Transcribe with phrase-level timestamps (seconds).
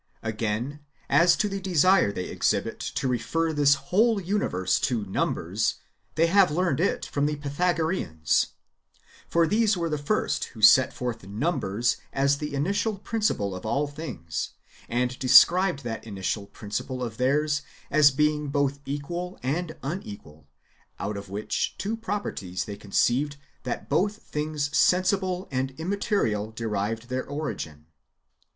[0.23, 0.79] Aixain,
[1.11, 5.75] as to the desire they exhibit to refer this whole universe to numbers,
[6.15, 8.47] they have learned it from the Pytha goreans.
[9.27, 13.85] For these were the first who set forth numbers as the initial principle of all
[13.85, 14.53] things,
[14.89, 17.61] and [described] that initial principle of theirs
[17.91, 20.47] as being both equal and unequal,
[20.97, 27.23] out of which [two properties] they conceived that both things sensible^ and immaterial derived their
[27.27, 27.85] origin.